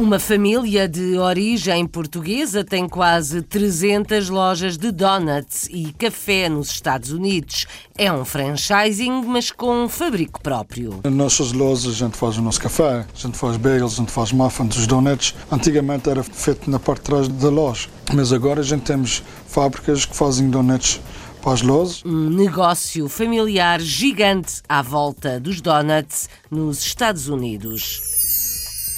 [0.00, 7.12] Uma família de origem portuguesa tem quase 300 lojas de donuts e café nos Estados
[7.12, 7.66] Unidos.
[7.98, 11.00] É um franchising, mas com fabrico próprio.
[11.04, 14.10] Nas nossas lojas a gente faz o nosso café, a gente faz bagels, a gente
[14.10, 15.34] faz muffins, os donuts.
[15.52, 20.06] Antigamente era feito na parte de trás da loja, mas agora a gente temos fábricas
[20.06, 20.98] que fazem donuts
[21.42, 22.02] para as lojas.
[22.06, 28.19] Um negócio familiar gigante à volta dos donuts nos Estados Unidos.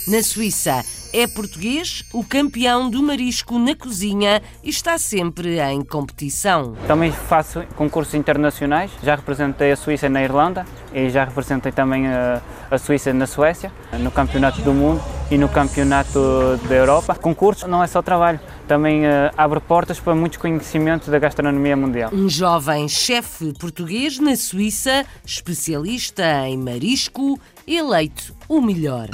[0.06, 6.74] Na Suíça, é português o campeão do marisco na cozinha e está sempre em competição.
[6.88, 12.43] Também faço concursos internacionais, já representei a Suíça na Irlanda e já representei também a,
[12.69, 17.15] a Suíça na Suécia, no Campeonato do Mundo e no Campeonato da Europa.
[17.15, 22.10] Concursos não é só trabalho, também eh, abre portas para muitos conhecimentos da gastronomia mundial.
[22.13, 27.38] Um jovem chefe português na Suíça, especialista em marisco,
[27.69, 29.09] eleito o melhor.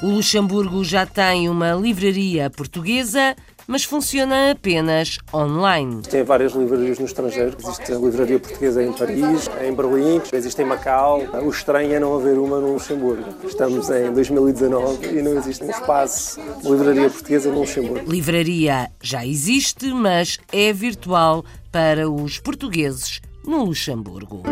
[0.00, 3.34] O Luxemburgo já tem uma livraria portuguesa,
[3.66, 6.02] mas funciona apenas online.
[6.02, 7.56] Tem várias livrarias no estrangeiro.
[7.58, 11.22] Existe a livraria portuguesa em Paris, em Berlim, existe em Macau.
[11.42, 13.24] O estranho é não haver uma no Luxemburgo.
[13.44, 18.08] Estamos em 2019 e não existe um espaço de livraria portuguesa no Luxemburgo.
[18.08, 24.44] Livraria já existe, mas é virtual para os portugueses no Luxemburgo.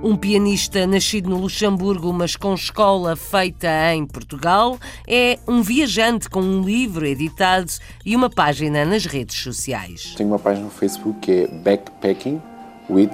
[0.00, 6.40] Um pianista nascido no Luxemburgo, mas com escola feita em Portugal, é um viajante com
[6.40, 7.68] um livro editado
[8.06, 10.14] e uma página nas redes sociais.
[10.16, 12.40] Tenho uma página no Facebook que é Backpacking
[12.88, 13.10] with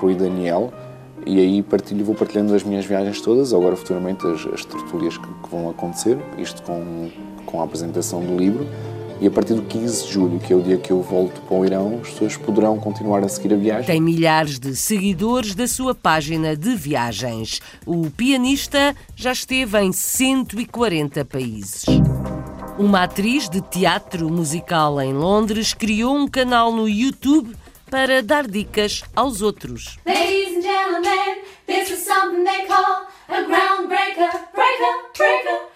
[0.00, 0.72] Rui Daniel
[1.26, 5.26] e aí partilho, vou partilhando as minhas viagens todas, agora futuramente as, as tertúlias que,
[5.26, 7.10] que vão acontecer, isto com,
[7.44, 8.66] com a apresentação do livro.
[9.24, 11.56] E a partir do 15 de julho, que é o dia que eu volto para
[11.56, 13.86] o Irão, as pessoas poderão continuar a seguir a viagem.
[13.86, 17.58] Tem milhares de seguidores da sua página de viagens.
[17.86, 21.86] O pianista já esteve em 140 países.
[22.78, 27.56] Uma atriz de teatro musical em Londres criou um canal no YouTube
[27.90, 29.96] para dar dicas aos outros.
[30.04, 35.73] Ladies and gentlemen, this is something they call a groundbreaker, breaker, breaker.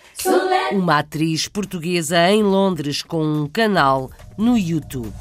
[0.72, 5.12] Uma atriz portuguesa em Londres com um canal no YouTube.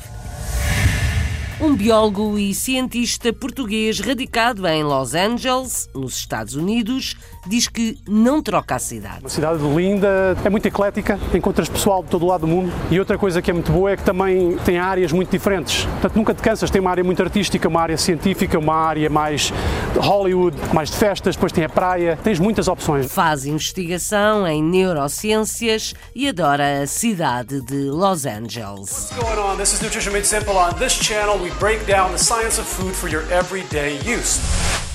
[1.59, 7.16] Um biólogo e cientista português radicado em Los Angeles, nos Estados Unidos,
[7.47, 9.22] diz que não troca a cidade.
[9.22, 13.00] Uma cidade linda, é muito eclética, encontras pessoal de todo o lado do mundo e
[13.00, 15.85] outra coisa que é muito boa é que também tem áreas muito diferentes.
[15.85, 19.51] Portanto, nunca te cansas, tem uma área muito artística, uma área científica, uma área mais
[19.94, 23.12] de Hollywood, mais de festas, depois tem a praia, tens muitas opções.
[23.12, 29.09] Faz investigação em neurociências e adora a cidade de Los Angeles.
[29.09, 29.57] What's going on?
[29.57, 30.56] This is Nutrition Made Simple.
[30.56, 34.40] On this channel, we break down the science of food for your everyday use.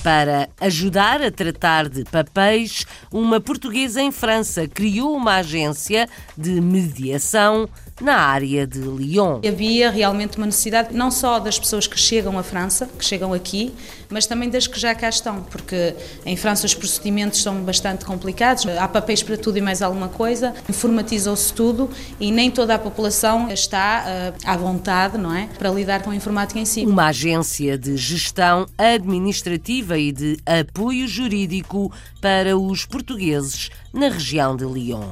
[0.03, 7.69] Para ajudar a tratar de papéis, uma portuguesa em França criou uma agência de mediação
[8.01, 9.41] na área de Lyon.
[9.47, 13.73] Havia realmente uma necessidade não só das pessoas que chegam à França, que chegam aqui,
[14.09, 15.95] mas também das que já cá estão, porque
[16.25, 20.55] em França os procedimentos são bastante complicados, há papéis para tudo e mais alguma coisa,
[20.69, 26.03] informatizou-se tudo e nem toda a população está uh, à vontade, não é, para lidar
[26.03, 26.85] com a informática em si.
[26.85, 34.65] Uma agência de gestão administrativa e de apoio jurídico para os portugueses na região de
[34.65, 35.03] Lyon.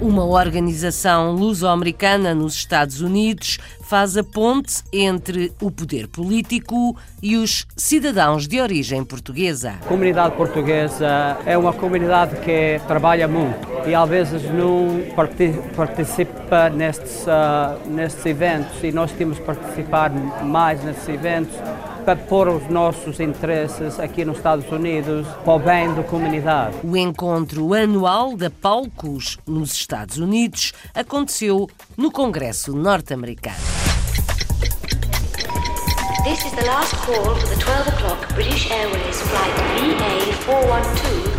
[0.00, 7.64] Uma organização luso-americana nos Estados Unidos faz a ponte entre o poder político e os
[7.76, 9.74] cidadãos de origem portuguesa.
[9.82, 13.56] A comunidade portuguesa é uma comunidade que trabalha muito
[13.86, 20.10] e às vezes não parti- participa nestes, ah, nestes eventos e nós temos que participar
[20.10, 21.54] mais nestes eventos
[22.04, 26.76] para pôr os nossos interesses aqui nos Estados Unidos para o bem da comunidade.
[26.84, 33.56] O encontro anual da Palcos nos Estados Unidos aconteceu no Congresso norte-americano.
[36.24, 41.33] This is the last call for the 12 o'clock British Airways flight VA412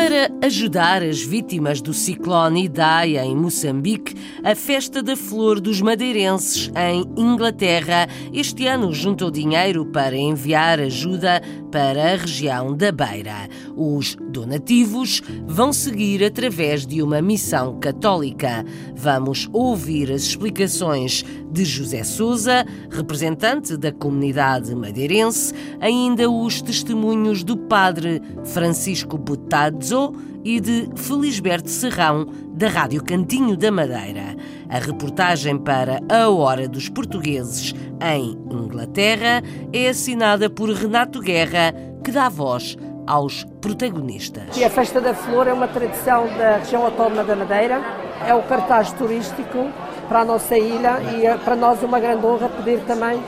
[0.00, 6.72] Para ajudar as vítimas do ciclone Idai em Moçambique, a Festa da Flor dos Madeirenses
[6.74, 13.46] em Inglaterra este ano juntou dinheiro para enviar ajuda para a região da Beira.
[13.76, 18.64] Os donativos vão seguir através de uma missão católica.
[18.96, 27.56] Vamos ouvir as explicações de José Souza, representante da comunidade madeirense, ainda os testemunhos do
[27.56, 30.12] padre Francisco Butazzo
[30.44, 34.36] e de Felisberto Serrão, da Rádio Cantinho da Madeira.
[34.68, 39.42] A reportagem para A Hora dos Portugueses em Inglaterra
[39.72, 41.74] é assinada por Renato Guerra,
[42.04, 42.76] que dá voz
[43.06, 44.56] aos protagonistas.
[44.56, 47.80] E a Festa da Flor é uma tradição da região autónoma da Madeira,
[48.26, 49.68] é o cartaz turístico
[50.10, 53.22] para a nossa ilha e é para nós uma grande honra poder também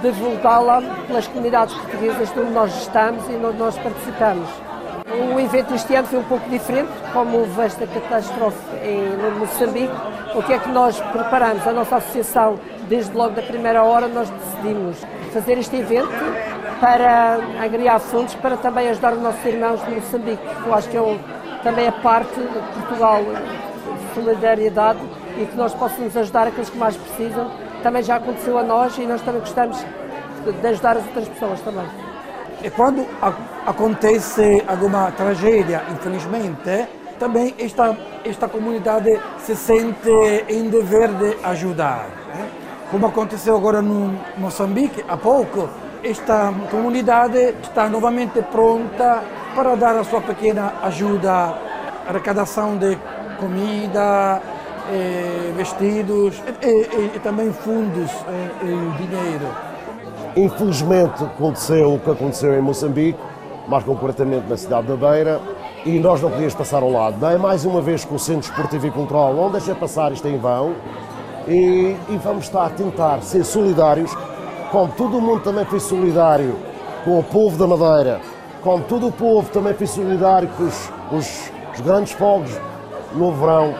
[0.00, 4.48] divulgá-la pelas comunidades portuguesas onde nós estamos e onde nós participamos.
[5.34, 9.92] O evento este ano foi um pouco diferente, como houve esta catástrofe em, Moçambique.
[10.34, 11.66] O que é que nós preparamos?
[11.68, 12.58] A nossa associação,
[12.88, 14.96] desde logo da primeira hora, nós decidimos
[15.34, 16.08] fazer este evento
[16.80, 20.42] para agregar fundos para também ajudar os nossos irmãos de Moçambique.
[20.64, 21.18] Eu acho que é um,
[21.62, 24.98] também é parte de Portugal, de solidariedade
[25.38, 27.50] e que nós possamos ajudar aqueles que mais precisam.
[27.82, 29.78] Também já aconteceu a nós e nós também gostamos
[30.60, 31.86] de ajudar as outras pessoas também.
[32.62, 33.04] E quando
[33.66, 36.86] acontece alguma tragédia, infelizmente,
[37.18, 40.10] também esta, esta comunidade se sente
[40.48, 42.06] em dever de ajudar.
[42.28, 42.48] Né?
[42.90, 45.68] Como aconteceu agora no Moçambique, há pouco,
[46.04, 49.22] esta comunidade está novamente pronta
[49.54, 51.58] para dar a sua pequena ajuda,
[52.08, 52.96] arrecadação de
[53.38, 54.40] comida,
[54.90, 58.10] eh, vestidos e, e, e, também fundos
[58.62, 59.46] e, e dinheiro.
[60.36, 63.18] Infelizmente aconteceu o que aconteceu em Moçambique,
[63.68, 65.40] mais concretamente na cidade da Beira,
[65.84, 67.24] e nós não podíamos passar ao lado.
[67.26, 70.38] É mais uma vez que o Centro Esportivo e Cultural não deixa passar isto em
[70.38, 70.74] vão
[71.46, 74.16] e, e vamos estar a tentar ser solidários,
[74.70, 76.56] como todo o mundo também foi solidário
[77.04, 78.20] com o povo da Madeira,
[78.62, 82.52] como todo o povo também foi solidário com os, os, os grandes fogos
[83.14, 83.74] no verão.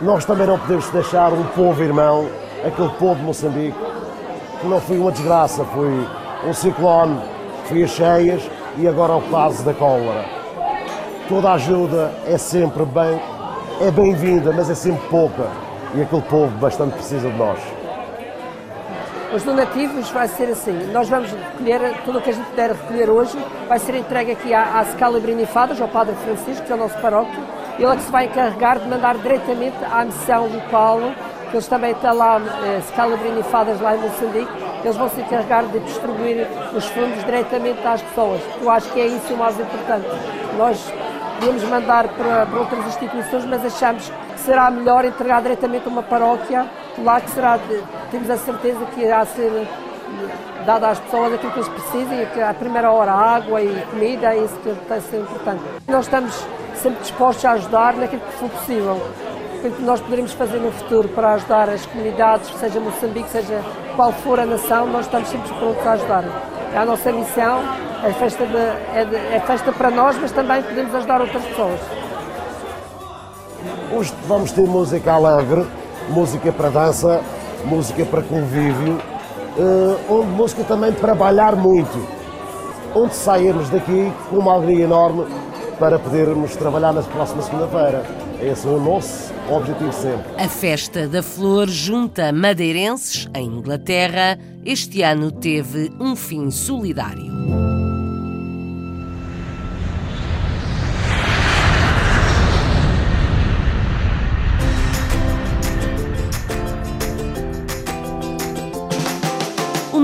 [0.00, 2.28] Nós também não podemos deixar um povo irmão,
[2.62, 3.78] aquele povo de Moçambique,
[4.60, 6.06] que não foi uma desgraça, foi
[6.46, 7.18] um ciclone,
[7.64, 8.42] foi as cheias
[8.76, 10.26] e agora o caso da cólera.
[11.30, 13.18] Toda ajuda é sempre bem,
[13.80, 15.46] é bem-vinda, mas é sempre pouca
[15.94, 17.58] e aquele povo bastante precisa de nós.
[19.34, 23.08] Os donativos vai ser assim, nós vamos recolher, tudo o que a gente puder recolher
[23.08, 26.78] hoje vai ser entregue aqui à, à Scala Brinifadas, ao Padre Francisco, que é o
[26.78, 27.40] nosso paróquio,
[27.78, 31.00] ele é que se vai encarregar de mandar diretamente à missão local
[31.50, 34.50] que eles também estão lá, eh, Scalabrini e Fadas, lá em Moçambique,
[34.82, 38.40] eles vão se encarregar de distribuir os fundos diretamente às pessoas.
[38.60, 40.06] Eu acho que é isso o mais importante.
[40.58, 40.92] Nós
[41.38, 46.02] podemos mandar para, para outras instituições, mas achamos que será melhor entregar diretamente a uma
[46.02, 46.66] paróquia,
[46.98, 47.58] lá que será,
[48.10, 49.68] temos a certeza que irá ser
[50.64, 54.56] dada às pessoas aquilo que eles precisam à primeira hora água e comida é isso
[54.56, 55.62] que tem ser importante.
[55.86, 56.46] Nós estamos
[56.86, 59.02] sempre dispostos a ajudar naquilo que for possível
[59.56, 63.60] aquilo que nós poderemos fazer no futuro para ajudar as comunidades, seja Moçambique, seja
[63.96, 66.24] qual for a nação, nós estamos sempre prontos a ajudar.
[66.72, 67.62] É a nossa missão,
[68.04, 71.80] é festa, de, é, de, é festa para nós, mas também podemos ajudar outras pessoas.
[73.92, 75.66] Hoje vamos ter música alegre,
[76.10, 77.20] música para dança,
[77.64, 79.00] música para convívio,
[79.58, 82.06] uh, onde música também para trabalhar muito,
[82.94, 85.26] onde sairmos daqui com uma alegria enorme
[85.78, 88.04] para podermos trabalhar na próxima segunda-feira.
[88.40, 90.26] Esse é o nosso objetivo sempre.
[90.42, 94.38] A Festa da Flor junta madeirenses em Inglaterra.
[94.64, 97.35] Este ano teve um fim solidário.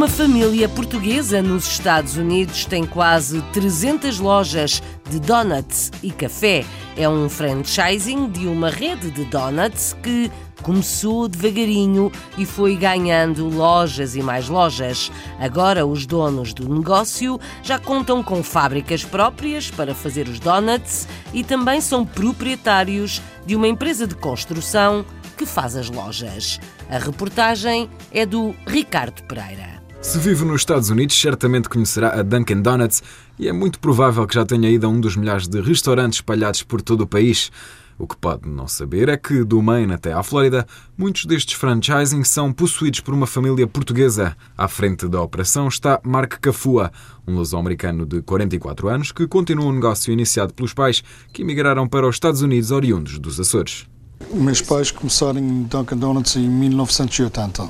[0.02, 6.64] Uma família portuguesa nos Estados Unidos tem quase 300 lojas de donuts e café.
[6.97, 10.28] É um franchising de uma rede de donuts que
[10.61, 15.09] começou devagarinho e foi ganhando lojas e mais lojas.
[15.38, 21.44] Agora, os donos do negócio já contam com fábricas próprias para fazer os donuts e
[21.44, 25.06] também são proprietários de uma empresa de construção
[25.38, 26.59] que faz as lojas.
[26.90, 29.82] A reportagem é do Ricardo Pereira.
[30.02, 33.02] Se vive nos Estados Unidos, certamente conhecerá a Dunkin' Donuts
[33.38, 36.64] e é muito provável que já tenha ido a um dos milhares de restaurantes espalhados
[36.64, 37.52] por todo o país.
[37.97, 40.66] O que pode não saber é que, do Maine até à Flórida,
[40.99, 44.37] muitos destes franchising são possuídos por uma família portuguesa.
[44.59, 46.90] À frente da operação está Mark Cafua,
[47.26, 52.09] um luso-americano de 44 anos que continua um negócio iniciado pelos pais que emigraram para
[52.09, 53.87] os Estados Unidos oriundos dos Açores.
[54.35, 57.68] Meus pais começaram Dunkin' Donuts em 1980,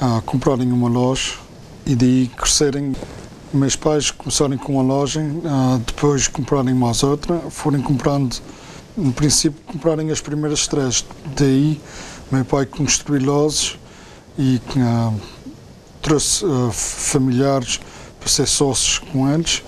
[0.00, 1.43] a comprarem uma loja
[1.86, 2.94] e daí crescerem.
[3.52, 8.36] Meus pais começaram com uma loja, ah, depois comprarem mais outra, foram comprando,
[8.96, 11.04] no princípio, comprarem as primeiras três.
[11.36, 11.80] Daí,
[12.32, 13.78] meu pai construiu lojas
[14.36, 15.12] e ah,
[16.02, 17.80] trouxe ah, familiares
[18.18, 19.62] para ser sócios com eles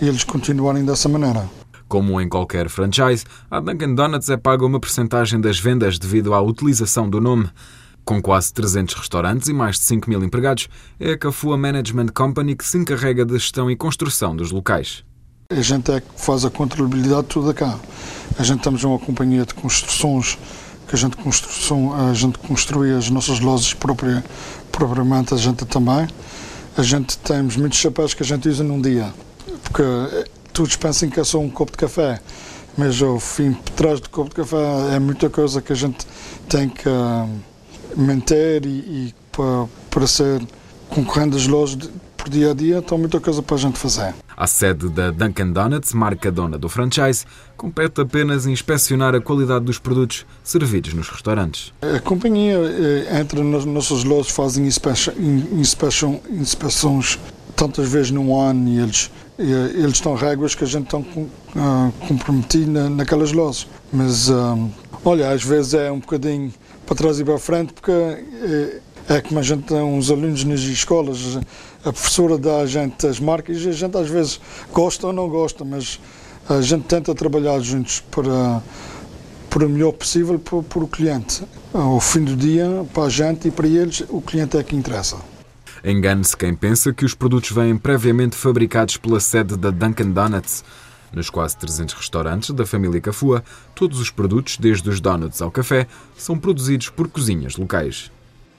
[0.00, 1.48] e eles continuarem dessa maneira.
[1.88, 6.40] Como em qualquer franchise, a Dunkin' Donuts é paga uma percentagem das vendas devido à
[6.40, 7.50] utilização do nome.
[8.08, 10.66] Com quase 300 restaurantes e mais de 5 mil empregados,
[10.98, 15.04] é a Cafua Management Company que se encarrega da gestão e construção dos locais.
[15.50, 17.78] A gente é que faz a contabilidade toda cá.
[18.38, 20.38] A gente temos uma companhia de construções
[20.88, 22.38] que a gente, construção, a gente
[22.96, 24.24] as nossas lojas própria,
[24.72, 26.08] propriamente, a gente também.
[26.78, 29.12] A gente temos muitos chapéus que a gente usa num dia.
[29.64, 29.82] Porque
[30.54, 32.22] todos pensam que é só um copo de café,
[32.74, 36.06] mas ao fim, por trás do copo de café é muita coisa que a gente
[36.48, 36.88] tem que
[37.96, 40.42] manter e, e para, para ser
[40.88, 44.14] concorrente das lojas por dia a dia, então muita coisa para a gente fazer.
[44.36, 47.24] A sede da Dunkin' Donuts, marca dona do franchise,
[47.56, 51.72] compete apenas em inspecionar a qualidade dos produtos servidos nos restaurantes.
[51.82, 55.14] A companhia eh, entra nas nossas lojas, fazem inspeção,
[55.52, 57.18] inspeção, inspeções
[57.56, 62.88] tantas vezes no ano e eles, eles estão regras que a gente está uh, comprometido
[62.90, 63.66] naquelas lojas.
[63.92, 64.70] Mas, um,
[65.04, 66.52] olha, às vezes é um bocadinho
[66.88, 68.80] para trás e para frente, porque é,
[69.10, 71.38] é como a gente tem uns alunos nas escolas,
[71.84, 74.40] a professora dá a gente as marcas e a gente às vezes
[74.72, 76.00] gosta ou não gosta, mas
[76.48, 78.62] a gente tenta trabalhar juntos para,
[79.50, 81.44] para o melhor possível para, para o cliente.
[81.74, 85.16] Ao fim do dia, para a gente e para eles, o cliente é que interessa.
[85.84, 90.64] Engane-se quem pensa que os produtos vêm previamente fabricados pela sede da Dunkin' Donuts.
[91.12, 93.42] Nos quase 300 restaurantes da família Cafua,
[93.74, 95.86] todos os produtos, desde os donuts ao café,
[96.16, 98.10] são produzidos por cozinhas locais.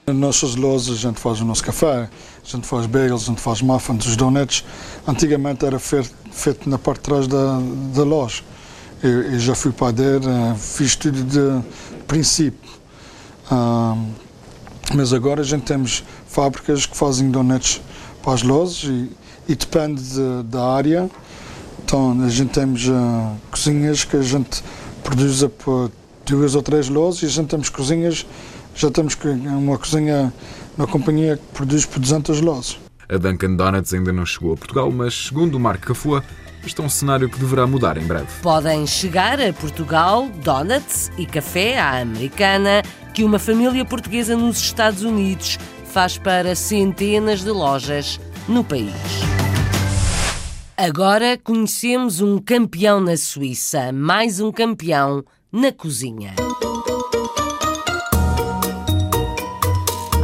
[0.06, 2.08] Nas nossas lojas a gente faz o nosso café,
[2.42, 4.64] a gente faz bagels, a gente faz muffins, os donuts.
[5.06, 7.60] Antigamente era feito na parte de trás da,
[7.94, 8.42] da loja.
[9.02, 10.24] Eu, eu já fui padeiro,
[10.58, 11.64] fiz tudo de
[12.06, 12.70] princípio.
[14.94, 17.80] Mas agora a gente temos fábricas que fazem donuts
[18.22, 19.10] para as lojas e,
[19.48, 21.10] e depende de, da área.
[21.90, 24.62] Então a gente temos uh, cozinhas que a gente
[25.02, 25.90] produz para
[26.24, 28.24] duas ou três lojas e a gente temos cozinhas,
[28.76, 30.32] já temos uma cozinha
[30.78, 32.78] na companhia que produz por 200 lojas.
[33.08, 36.22] A Dunkin' Donuts ainda não chegou a Portugal, mas segundo o Marco Cafua,
[36.64, 38.28] este é um cenário que deverá mudar em breve.
[38.40, 45.02] Podem chegar a Portugal donuts e café à americana que uma família portuguesa nos Estados
[45.02, 48.94] Unidos faz para centenas de lojas no país.
[50.82, 55.22] Agora conhecemos um campeão na Suíça, mais um campeão
[55.52, 56.34] na cozinha.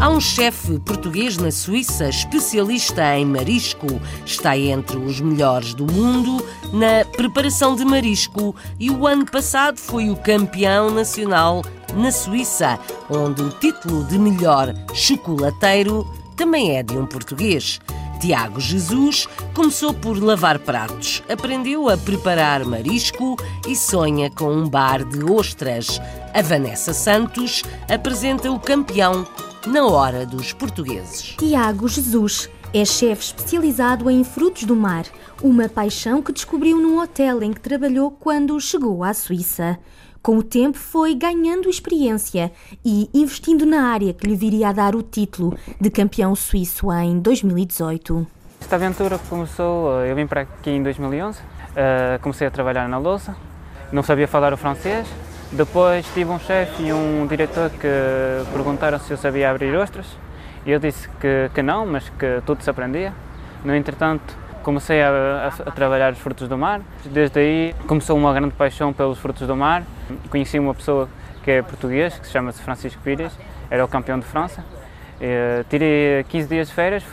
[0.00, 3.86] Há um chefe português na Suíça, especialista em marisco.
[4.24, 10.08] Está entre os melhores do mundo na preparação de marisco e o ano passado foi
[10.08, 11.62] o campeão nacional
[11.94, 12.78] na Suíça,
[13.10, 17.78] onde o título de melhor chocolateiro também é de um português.
[18.20, 23.36] Tiago Jesus começou por lavar pratos, aprendeu a preparar marisco
[23.68, 26.00] e sonha com um bar de ostras.
[26.32, 29.26] A Vanessa Santos apresenta o campeão
[29.66, 31.34] na hora dos portugueses.
[31.38, 35.04] Tiago Jesus é chefe especializado em frutos do mar,
[35.42, 39.78] uma paixão que descobriu num hotel em que trabalhou quando chegou à Suíça.
[40.26, 42.50] Com o tempo foi ganhando experiência
[42.84, 47.20] e investindo na área que lhe viria a dar o título de campeão suíço em
[47.20, 48.26] 2018.
[48.60, 51.38] Esta aventura começou, eh, eu vim para aqui em 2011,
[51.76, 53.36] eh, comecei a trabalhar na louça,
[53.92, 55.06] não sabia falar o francês,
[55.52, 57.86] depois tive um chefe e um diretor que
[58.52, 60.06] perguntaram se eu sabia abrir ostras,
[60.66, 63.14] eu disse que, que não, mas que tudo se aprendia.
[63.64, 64.36] No entretanto,
[64.66, 66.80] comecei a, a, a, trabalhar os frutos do mar.
[67.04, 69.84] Desde aí começou uma grande paixão pelos frutos do mar.
[70.28, 71.08] Conheci uma pessoa
[71.44, 73.32] que é português, que se chama -se Francisco Pires,
[73.70, 74.64] era o campeão de França.
[75.20, 77.04] E, tirei 15 dias de férias,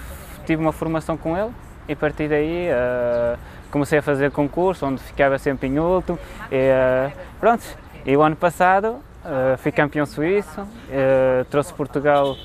[0.48, 1.52] tive uma formação com ele
[1.88, 3.38] e a partir daí uh,
[3.70, 6.18] comecei a fazer concurso, onde ficava sempre em último.
[6.52, 7.64] E, uh, pronto,
[8.04, 10.68] e o ano passado uh, fui campeão suíço,
[11.52, 12.36] trouxe Portugal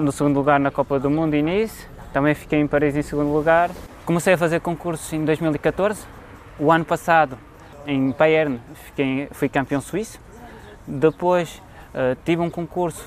[0.00, 3.70] no segundo lugar na Copa do Mundo Nice também fiquei em Paris em segundo lugar.
[4.04, 6.02] Comecei a fazer concursos em 2014.
[6.58, 7.38] O ano passado
[7.86, 10.20] em Payerne fiquei, fui campeão suíço.
[10.86, 11.62] Depois
[11.94, 13.06] uh, tive um concurso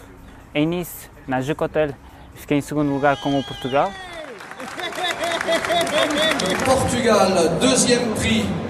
[0.55, 1.89] em Nice, na Jacotel,
[2.35, 3.91] fiquei em segundo lugar com o Portugal.
[6.65, 7.29] Portugal,
[7.59, 8.62] deuxième prix.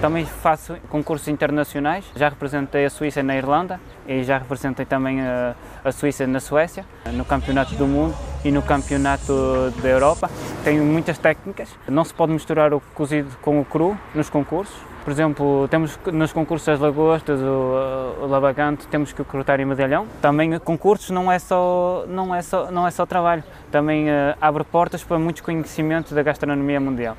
[0.00, 5.56] Também faço concursos internacionais, já representei a Suíça na Irlanda e já representei também a,
[5.84, 8.14] a Suíça na Suécia, no Campeonato do Mundo
[8.44, 10.30] e no Campeonato da Europa.
[10.62, 14.76] Tenho muitas técnicas, não se pode misturar o cozido com o cru nos concursos.
[15.02, 20.06] Por exemplo, temos nos concursos das lagostas, o, o labagante, temos que cortar em medalhão.
[20.22, 24.62] Também concursos não é só não é só não é só trabalho, também uh, abre
[24.62, 27.16] portas para muitos conhecimentos da gastronomia mundial.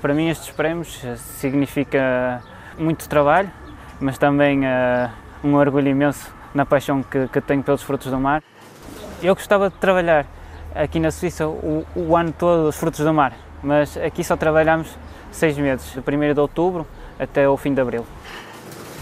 [0.00, 1.04] Para mim estes prémios
[1.40, 2.40] significa
[2.78, 3.50] muito trabalho,
[4.00, 5.10] mas também uh,
[5.42, 8.40] um orgulho imenso na paixão que, que, tenho pelos frutos do mar.
[9.20, 10.24] Eu gostava de trabalhar
[10.72, 14.96] aqui na Suíça o, o ano todo os frutos do mar, mas aqui só trabalhamos
[15.32, 16.86] seis meses, do 1 de outubro
[17.18, 18.06] até o fim de abril.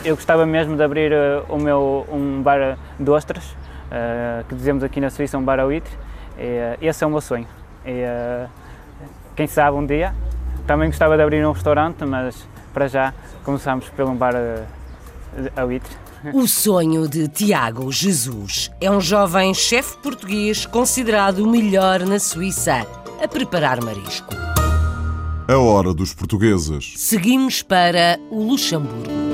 [0.02, 4.82] Eu gostava mesmo de abrir uh, o meu, um bar de ostras, uh, que dizemos
[4.82, 5.92] aqui na Suíça um bar ao itre,
[6.38, 7.46] e, esse é o meu sonho.
[7.84, 8.02] E,
[9.34, 10.14] quem sabe um dia
[10.66, 14.34] também gostava de abrir um restaurante, mas para já começamos pelo bar
[15.56, 15.96] ao itre.
[16.32, 22.86] O sonho de Tiago Jesus é um jovem chefe português considerado o melhor na Suíça
[23.22, 24.34] a preparar marisco.
[25.48, 26.94] A hora dos portugueses.
[26.96, 29.25] Seguimos para o Luxemburgo.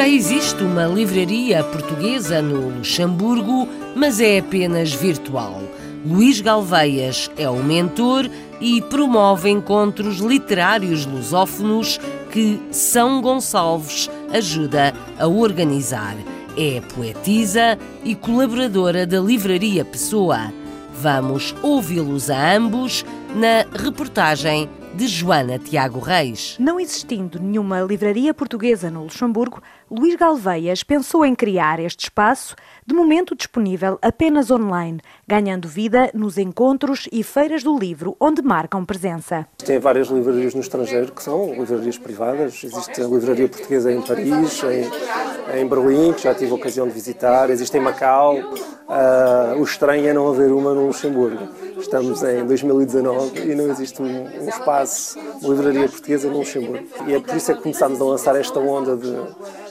[0.00, 5.60] Já existe uma livraria portuguesa no Luxemburgo, mas é apenas virtual.
[6.06, 8.26] Luís Galveias é o mentor
[8.62, 12.00] e promove encontros literários lusófonos
[12.32, 16.16] que São Gonçalves ajuda a organizar.
[16.56, 20.50] É poetisa e colaboradora da Livraria Pessoa.
[20.94, 23.04] Vamos ouvi-los a ambos
[23.34, 26.56] na reportagem de Joana Tiago Reis.
[26.58, 32.54] Não existindo nenhuma livraria portuguesa no Luxemburgo, Luís Galveias pensou em criar este espaço,
[32.86, 38.84] de momento disponível apenas online, ganhando vida nos encontros e feiras do livro onde marcam
[38.84, 39.48] presença.
[39.58, 42.62] Tem várias livrarias no estrangeiro que são livrarias privadas.
[42.62, 46.94] Existe a livraria portuguesa em Paris, em, em Berlim, que já tive a ocasião de
[46.94, 47.50] visitar.
[47.50, 48.36] Existe em Macau.
[48.36, 51.48] Uh, o estranho é não haver uma no Luxemburgo.
[51.78, 56.86] Estamos em 2019 e não existe um, um espaço, uma livraria portuguesa no Luxemburgo.
[57.08, 59.16] E é por isso é que começámos a lançar esta onda de,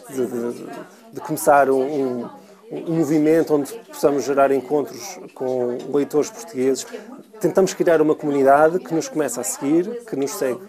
[0.09, 0.67] de, de,
[1.13, 2.29] de começar um, um,
[2.71, 6.85] um, movimento onde possamos gerar encontros com leitores portugueses.
[7.39, 10.59] Tentamos criar uma comunidade que nos começa a seguir, que nos segue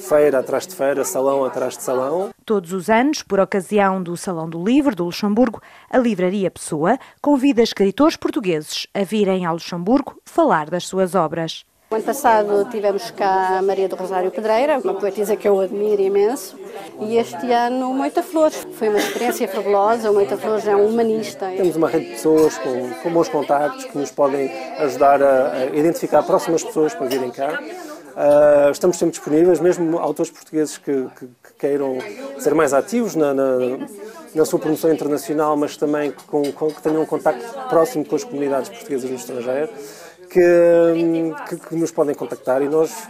[0.00, 2.30] feira atrás de feira, salão atrás de salão.
[2.44, 7.62] Todos os anos, por ocasião do Salão do Livro do Luxemburgo, a Livraria Pessoa convida
[7.62, 11.64] escritores portugueses a virem ao Luxemburgo falar das suas obras.
[11.92, 16.00] O ano passado tivemos cá a Maria do Rosário Pedreira, uma poetisa que eu admiro
[16.00, 16.56] imenso,
[17.00, 18.64] e este ano Moita Flores.
[18.74, 21.46] Foi uma experiência fabulosa, o Moita Flores é um humanista.
[21.48, 25.66] Temos uma rede de pessoas com, com bons contactos que nos podem ajudar a, a
[25.66, 27.60] identificar próximas pessoas para virem cá.
[27.60, 31.98] Uh, estamos sempre disponíveis, mesmo autores portugueses que, que, que queiram
[32.38, 33.56] ser mais ativos na, na,
[34.32, 38.22] na, sua promoção internacional, mas também com, com, que tenham um contacto próximo com as
[38.22, 39.70] comunidades portuguesas no estrangeiro
[40.30, 43.08] que, que, que, nos podem contactar e nós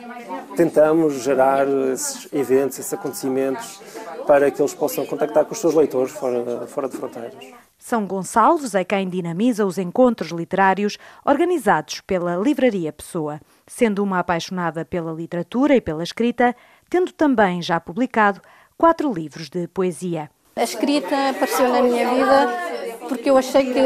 [0.57, 3.81] tentamos gerar esses eventos, esses acontecimentos
[4.27, 7.35] para que eles possam contactar com os seus leitores fora, fora de fronteiras.
[7.79, 14.85] São Gonçalves é quem dinamiza os encontros literários organizados pela Livraria Pessoa, sendo uma apaixonada
[14.85, 16.55] pela literatura e pela escrita,
[16.89, 18.41] tendo também já publicado
[18.77, 20.31] quatro livros de poesia.
[20.57, 22.71] A escrita apareceu na minha vida
[23.09, 23.81] porque eu achei que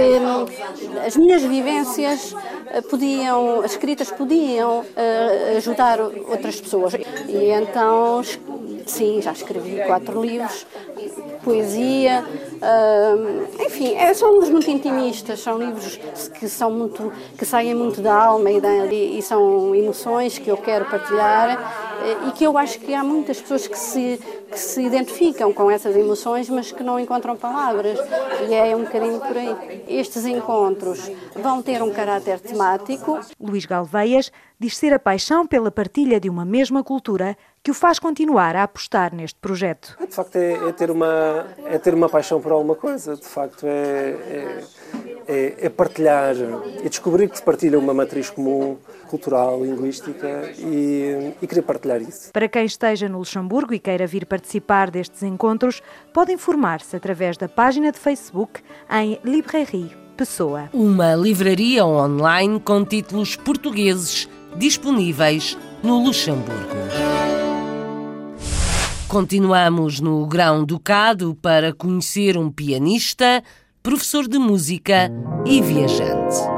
[1.07, 2.35] as minhas vivências
[2.91, 6.95] podiam, as escritas podiam uh, ajudar outras pessoas.
[6.95, 8.23] E então,
[8.87, 10.67] sim, já escrevi quatro livros,
[11.43, 15.97] poesia, uh, enfim, é, são livros muito intimistas, são livros
[16.39, 20.57] que são muito, que saem muito da alma e, da, e são emoções que eu
[20.57, 21.95] quero partilhar
[22.27, 25.97] e que eu acho que há muitas pessoas que se, que se identificam com essas
[25.97, 27.99] emoções, mas que não encontram palavras.
[28.49, 29.85] E é um bocadinho por aí.
[29.89, 33.21] Estes encontros vão ter um caráter temático.
[33.41, 37.99] Luís Galveias diz ser a paixão pela partilha de uma mesma cultura que o faz
[37.99, 39.97] continuar a apostar neste projeto.
[39.99, 43.17] De facto, é, é ter, uma, é ter uma paixão por alguma coisa.
[43.17, 44.65] De facto, é, é,
[45.27, 46.35] é, é partilhar,
[46.85, 48.77] é descobrir que se partilha uma matriz comum
[49.09, 52.33] cultural, linguística e, e querer partilhar isso.
[52.33, 57.49] Para quem esteja no Luxemburgo e queira vir participar destes encontros, pode informar-se através da
[57.49, 60.69] página de Facebook em Librairie Pessoa.
[60.73, 66.77] Uma livraria online com títulos portugueses disponíveis no Luxemburgo.
[69.09, 73.43] Continuamos no Grão Ducado para conhecer um pianista,
[73.83, 75.11] professor de música
[75.45, 76.54] e viajante.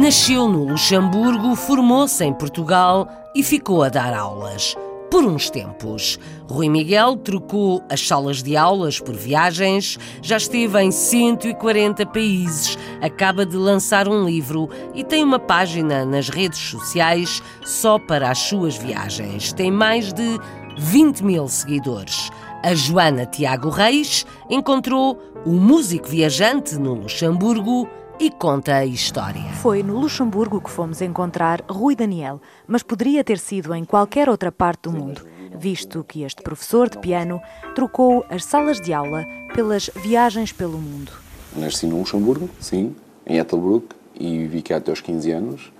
[0.00, 4.74] Nasceu no Luxemburgo, formou-se em Portugal e ficou a dar aulas.
[5.10, 6.18] Por uns tempos.
[6.48, 13.44] Rui Miguel trocou as salas de aulas por viagens, já esteve em 140 países, acaba
[13.44, 18.78] de lançar um livro e tem uma página nas redes sociais só para as suas
[18.78, 19.52] viagens.
[19.52, 20.40] Tem mais de
[20.78, 22.30] 20 mil seguidores.
[22.62, 27.86] A Joana Tiago Reis encontrou o músico viajante no Luxemburgo
[28.20, 29.50] e conta a história.
[29.62, 34.52] Foi no Luxemburgo que fomos encontrar Rui Daniel, mas poderia ter sido em qualquer outra
[34.52, 37.40] parte do mundo, visto que este professor de piano
[37.74, 41.12] trocou as salas de aula pelas viagens pelo mundo.
[41.56, 42.94] Nasci no Luxemburgo, sim,
[43.26, 45.72] em Ettelbruck, e vivi cá até aos 15 anos.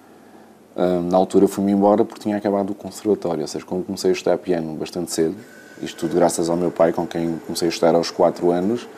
[1.11, 4.39] Na altura fui-me embora porque tinha acabado o conservatório, ou seja, como comecei a estudar
[4.39, 5.37] piano bastante cedo,
[5.83, 8.89] isto tudo graças ao meu pai, com quem comecei a estudar aos 4 anos,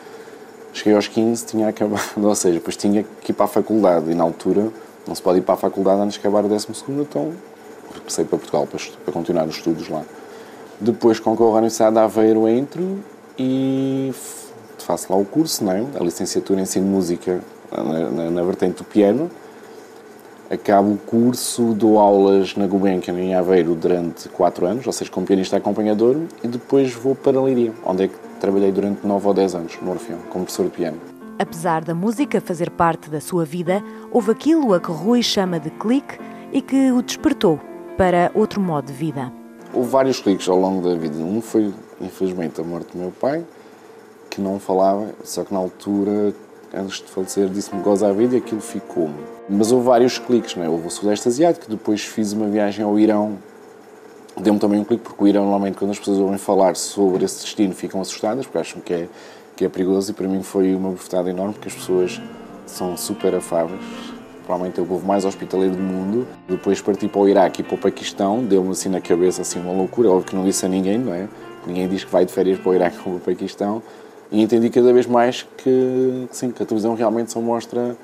[0.73, 4.15] Cheguei aos 15, tinha acabado, ou seja, depois tinha que ir para a faculdade e
[4.15, 4.71] na altura
[5.07, 7.31] não se pode ir para a faculdade antes de acabar o 12 então
[7.93, 10.03] regressei para Portugal para, para, continuar os estudos lá.
[10.79, 12.99] Depois concorro à Universidade de Aveiro, entro
[13.37, 14.11] e
[14.79, 15.85] faço lá o curso, não é?
[15.99, 17.39] a licenciatura em ensino de música
[17.71, 19.29] na, na, na vertente do piano.
[20.49, 25.25] Acabo o curso, dou aulas na Gulbenkian em Aveiro durante 4 anos, ou seja, como
[25.25, 29.55] pianista acompanhador, e depois vou para Líria, onde é que trabalhei durante 9 ou 10
[29.55, 30.99] anos no Orfeão, como professor de piano.
[31.39, 35.69] Apesar da música fazer parte da sua vida, houve aquilo a que Rui chama de
[35.69, 36.19] clique
[36.51, 37.57] e que o despertou
[37.97, 39.31] para outro modo de vida.
[39.73, 41.23] Houve vários cliques ao longo da vida.
[41.23, 43.45] Um foi, infelizmente, a morte do meu pai,
[44.29, 46.33] que não falava, só que na altura,
[46.73, 49.23] antes de falecer, disse-me goza a vida e aquilo ficou-me.
[49.49, 50.69] Mas houve vários cliques, não é?
[50.69, 53.37] Houve o Sudeste Asiático, depois fiz uma viagem ao Irão
[54.35, 57.41] Deu-me também um clique, porque o Irão, normalmente, quando as pessoas ouvem falar sobre esse
[57.41, 59.07] destino, ficam assustadas, porque acham que é,
[59.55, 62.19] que é perigoso, e para mim foi uma bofetada enorme, porque as pessoas
[62.65, 63.81] são super afáveis.
[64.45, 66.27] Provavelmente é o povo mais hospitaleiro do mundo.
[66.49, 69.71] Depois parti para o Iraque e para o Paquistão, deu-me assim na cabeça assim uma
[69.71, 71.29] loucura, óbvio que não disse a ninguém, não é?
[71.65, 73.81] Ninguém diz que vai de férias para o Iraque ou para o Paquistão.
[74.31, 77.95] E entendi cada vez mais que, sim, que a televisão realmente só mostra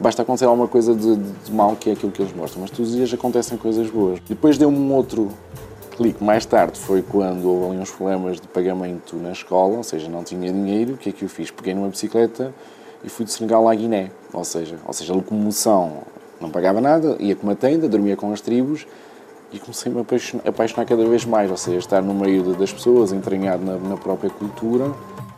[0.00, 2.90] basta acontecer alguma coisa de, de, mal que é aquilo que eles mostram, mas todos
[2.90, 4.18] os dias acontecem coisas boas.
[4.26, 5.28] Depois deu-me um outro
[5.96, 10.08] clique mais tarde, foi quando houve ali uns problemas de pagamento na escola, ou seja,
[10.08, 11.50] não tinha dinheiro, o que é que eu fiz?
[11.50, 12.54] Peguei numa bicicleta
[13.04, 15.98] e fui de Senegal à Guiné, ou seja, ou seja, a locomoção
[16.40, 18.86] não pagava nada, ia com uma tenda, dormia com as tribos
[19.52, 22.72] e comecei a me apaixonar, apaixonar cada vez mais, ou seja, estar no meio das
[22.72, 24.90] pessoas, entranhado na, na própria cultura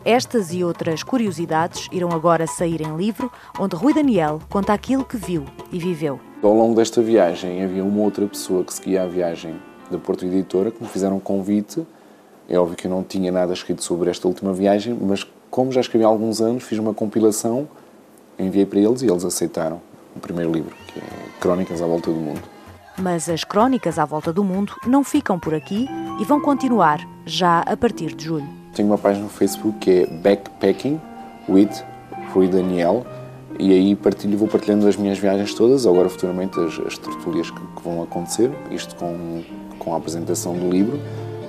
[0.05, 5.15] estas e outras curiosidades irão agora sair em livro, onde Rui Daniel conta aquilo que
[5.15, 6.19] viu e viveu.
[6.41, 9.55] Ao longo desta viagem havia uma outra pessoa que seguia a viagem
[9.89, 11.85] da Porto Editora que me fizeram um convite.
[12.49, 15.79] É óbvio que eu não tinha nada escrito sobre esta última viagem, mas como já
[15.79, 17.67] escrevi há alguns anos, fiz uma compilação,
[18.37, 19.81] enviei para eles e eles aceitaram
[20.15, 21.03] o primeiro livro, que é
[21.39, 22.41] Crónicas à Volta do Mundo.
[22.97, 25.87] Mas as Crónicas à Volta do Mundo não ficam por aqui
[26.19, 28.62] e vão continuar já a partir de julho.
[28.73, 30.99] Tenho uma página no Facebook que é Backpacking
[31.47, 31.69] with
[32.33, 33.05] Rui Daniel
[33.59, 37.59] e aí partilho, vou partilhando as minhas viagens todas, agora futuramente as, as tertúlias que,
[37.59, 39.43] que, vão acontecer, isto com,
[39.77, 40.99] com a apresentação do livro.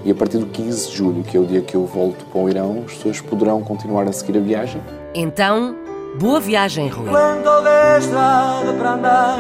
[0.05, 2.39] E a partir do 15 de julho, que é o dia que eu volto para
[2.39, 4.83] o Irão, as pessoas poderão continuar a seguir a viagem.
[5.15, 5.75] Então,
[6.19, 7.09] boa viagem, Rui.
[7.09, 9.39] Quando houver estrada para andar,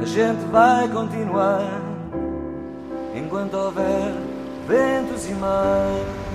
[0.00, 1.82] a gente vai continuar.
[3.12, 4.14] Enquanto houver
[4.68, 6.25] ventos e mar.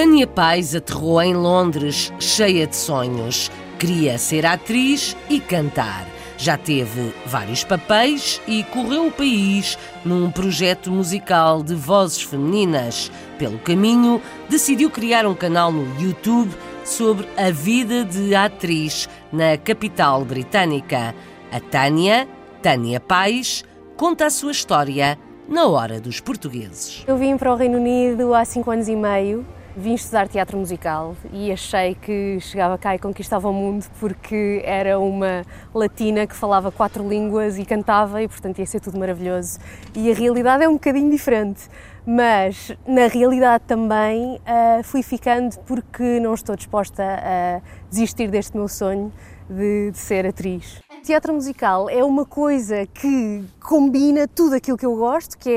[0.00, 3.50] Tânia Pais aterrou em Londres, cheia de sonhos.
[3.78, 6.06] Queria ser atriz e cantar.
[6.38, 13.12] Já teve vários papéis e correu o país num projeto musical de vozes femininas.
[13.38, 16.50] Pelo caminho, decidiu criar um canal no YouTube
[16.82, 21.14] sobre a vida de atriz na capital britânica.
[21.52, 22.26] A Tânia,
[22.62, 23.64] Tânia Pais,
[23.98, 27.04] conta a sua história na hora dos portugueses.
[27.06, 29.44] Eu vim para o Reino Unido há cinco anos e meio
[29.76, 34.98] vim estudar teatro musical e achei que chegava cá e conquistava o mundo porque era
[34.98, 39.58] uma latina que falava quatro línguas e cantava e, portanto, ia ser tudo maravilhoso.
[39.94, 41.62] E a realidade é um bocadinho diferente,
[42.04, 48.68] mas na realidade também uh, fui ficando porque não estou disposta a desistir deste meu
[48.68, 49.12] sonho
[49.48, 50.89] de, de ser atriz.
[51.02, 55.50] Teatro musical é uma coisa que combina tudo aquilo que eu gosto, que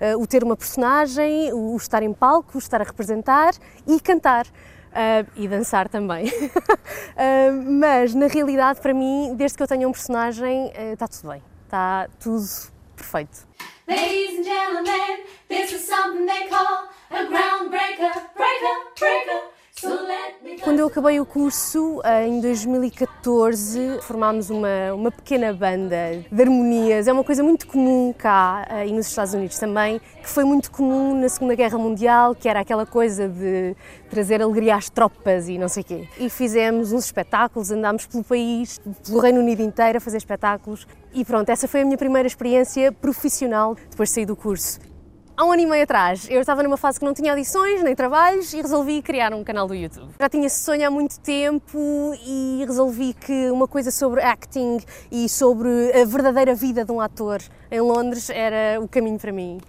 [0.00, 3.54] é uh, o ter uma personagem, o estar em palco, o estar a representar
[3.86, 4.46] e cantar.
[4.88, 6.26] Uh, e dançar também.
[6.26, 11.42] uh, mas na realidade, para mim, desde que eu tenha um personagem, está tudo bem.
[11.64, 12.46] Está tudo
[12.96, 13.46] perfeito.
[13.86, 19.57] Ladies and gentlemen, this is something they call a groundbreaker, breaker, breaker.
[20.62, 27.06] Quando eu acabei o curso, em 2014, formámos uma, uma pequena banda de harmonias.
[27.06, 30.70] É uma coisa muito comum cá eh, e nos Estados Unidos também, que foi muito
[30.70, 33.76] comum na Segunda Guerra Mundial, que era aquela coisa de
[34.10, 36.08] trazer alegria às tropas e não sei quê.
[36.18, 40.86] E fizemos uns espetáculos, andámos pelo país, pelo Reino Unido inteiro a fazer espetáculos.
[41.14, 44.87] E pronto, essa foi a minha primeira experiência profissional depois de sair do curso.
[45.38, 47.94] Há um ano e meio atrás, eu estava numa fase que não tinha audições nem
[47.94, 50.10] trabalhos e resolvi criar um canal do YouTube.
[50.18, 51.78] Já tinha esse sonho há muito tempo
[52.26, 54.80] e resolvi que uma coisa sobre acting
[55.12, 59.60] e sobre a verdadeira vida de um ator em Londres era o caminho para mim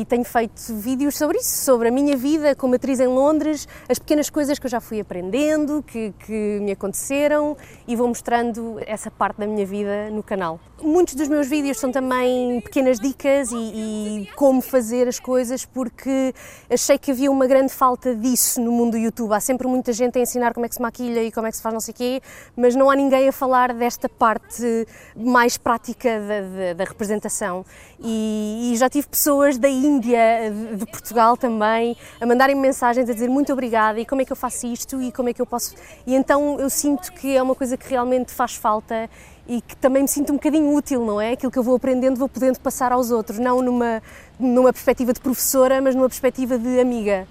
[0.00, 3.98] e tenho feito vídeos sobre isso, sobre a minha vida como atriz em Londres, as
[3.98, 7.56] pequenas coisas que eu já fui aprendendo, que, que me aconteceram
[7.88, 10.60] e vou mostrando essa parte da minha vida no canal.
[10.82, 16.34] Muitos dos meus vídeos são também pequenas dicas e, e como fazer as coisas porque
[16.68, 19.32] achei que havia uma grande falta disso no mundo do YouTube.
[19.32, 21.56] Há sempre muita gente a ensinar como é que se maquilha e como é que
[21.56, 22.22] se faz não sei o quê,
[22.54, 27.64] mas não há ninguém a falar desta parte mais prática da, da, da representação.
[27.98, 33.28] E, e já tive pessoas da Índia, de Portugal também, a mandarem-me mensagens a dizer
[33.28, 35.74] muito obrigada e como é que eu faço isto e como é que eu posso.
[36.06, 39.08] E então eu sinto que é uma coisa que realmente faz falta
[39.48, 41.32] e que também me sinto um bocadinho útil, não é?
[41.32, 44.02] Aquilo que eu vou aprendendo vou podendo passar aos outros, não numa,
[44.38, 47.26] numa perspectiva de professora, mas numa perspectiva de amiga.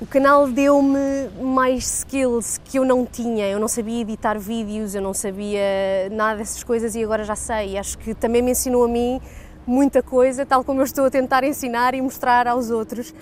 [0.00, 3.48] O canal deu-me mais skills que eu não tinha.
[3.48, 5.62] Eu não sabia editar vídeos, eu não sabia
[6.10, 7.78] nada dessas coisas e agora já sei.
[7.78, 9.20] Acho que também me ensinou a mim
[9.66, 13.14] muita coisa, tal como eu estou a tentar ensinar e mostrar aos outros.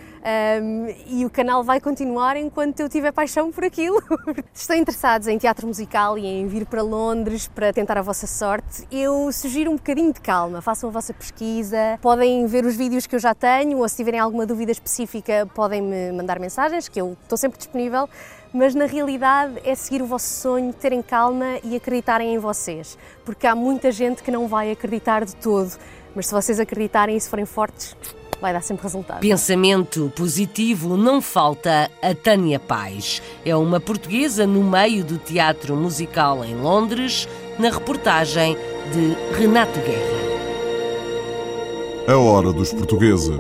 [0.62, 4.00] Um, e o canal vai continuar enquanto eu tiver paixão por aquilo.
[4.52, 8.26] Se estão interessados em teatro musical e em vir para Londres para tentar a vossa
[8.26, 10.60] sorte, eu sugiro um bocadinho de calma.
[10.60, 14.20] Façam a vossa pesquisa, podem ver os vídeos que eu já tenho ou se tiverem
[14.20, 18.08] alguma dúvida específica, podem me mandar mensagens, que eu estou sempre disponível
[18.52, 23.46] mas na realidade é seguir o vosso sonho, terem calma e acreditarem em vocês, porque
[23.46, 25.72] há muita gente que não vai acreditar de todo.
[26.14, 27.96] Mas se vocês acreditarem e se forem fortes,
[28.40, 29.20] vai dar sempre resultado.
[29.20, 33.22] Pensamento positivo não falta a Tânia Paz.
[33.44, 38.56] É uma portuguesa no meio do teatro musical em Londres, na reportagem
[38.92, 40.22] de Renato Guerra.
[42.08, 43.38] A hora dos portugueses.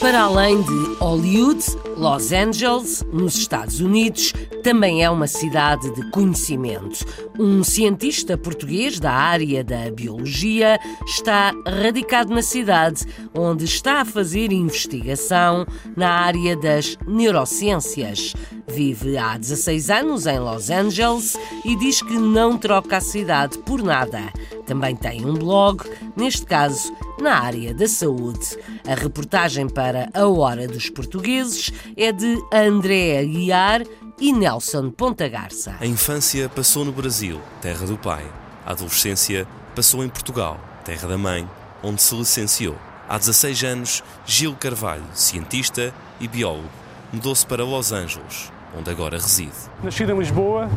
[0.00, 1.62] Para além de Hollywood,
[1.96, 7.04] Los Angeles, nos Estados Unidos, também é uma cidade de conhecimento.
[7.38, 14.52] Um cientista português da área da biologia está radicado na cidade, onde está a fazer
[14.52, 15.66] investigação
[15.96, 18.34] na área das neurociências.
[18.66, 23.82] Vive há 16 anos em Los Angeles e diz que não troca a cidade por
[23.82, 24.20] nada.
[24.66, 25.82] Também tem um blog,
[26.14, 28.56] neste caso na área da saúde.
[28.86, 33.82] A reportagem para A Hora dos Portugueses é de André Aguiar
[34.20, 35.76] e Nelson Ponta Garça.
[35.80, 38.24] A infância passou no Brasil, terra do pai.
[38.66, 41.48] A adolescência passou em Portugal, terra da mãe,
[41.82, 42.74] onde se licenciou.
[43.08, 46.68] Há 16 anos, Gil Carvalho, cientista e biólogo,
[47.12, 49.52] mudou-se para Los Angeles, onde agora reside.
[49.82, 50.68] Nascido em Lisboa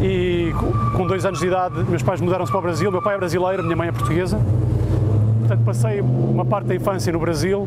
[0.00, 0.52] e
[0.94, 2.92] com dois anos de idade, meus pais mudaram-se para o Brasil.
[2.92, 4.38] Meu pai é brasileiro, minha mãe é portuguesa.
[5.40, 7.66] Portanto, passei uma parte da infância no Brasil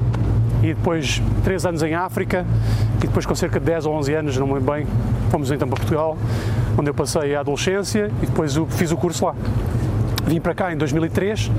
[0.62, 2.46] e depois três anos em África
[2.98, 4.88] e depois com cerca de 10 ou 11 anos, não me lembro bem,
[5.30, 6.18] fomos então para Portugal,
[6.78, 9.36] onde eu passei a adolescência e depois fiz o curso lá.
[10.26, 11.50] Vim para cá em 2003